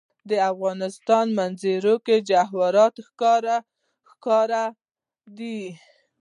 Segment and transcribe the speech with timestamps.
[0.29, 2.95] د افغانستان په منظره کې جواهرات
[4.09, 4.65] ښکاره
[5.37, 5.59] ده.